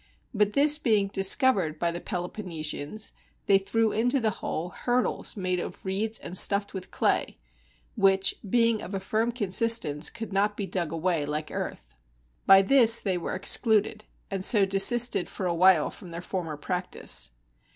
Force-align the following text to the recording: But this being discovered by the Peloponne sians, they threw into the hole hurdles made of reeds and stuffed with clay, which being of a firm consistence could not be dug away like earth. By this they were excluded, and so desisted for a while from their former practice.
But 0.33 0.53
this 0.53 0.79
being 0.79 1.09
discovered 1.09 1.77
by 1.77 1.91
the 1.91 2.01
Peloponne 2.01 2.63
sians, 2.63 3.11
they 3.45 3.59
threw 3.59 3.91
into 3.91 4.19
the 4.19 4.31
hole 4.41 4.69
hurdles 4.69 5.37
made 5.37 5.59
of 5.59 5.85
reeds 5.85 6.17
and 6.17 6.35
stuffed 6.35 6.73
with 6.73 6.89
clay, 6.89 7.37
which 7.95 8.33
being 8.49 8.81
of 8.81 8.95
a 8.95 8.99
firm 8.99 9.31
consistence 9.31 10.09
could 10.09 10.33
not 10.33 10.57
be 10.57 10.65
dug 10.65 10.91
away 10.91 11.23
like 11.23 11.51
earth. 11.51 11.95
By 12.47 12.63
this 12.63 12.99
they 12.99 13.19
were 13.19 13.35
excluded, 13.35 14.03
and 14.31 14.43
so 14.43 14.65
desisted 14.65 15.29
for 15.29 15.45
a 15.45 15.53
while 15.53 15.91
from 15.91 16.09
their 16.09 16.23
former 16.23 16.57
practice. 16.57 17.29